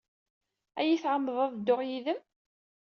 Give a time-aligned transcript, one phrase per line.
[0.79, 2.19] Ad iyi-tɛemmdeḍ ad dduɣ yid-m?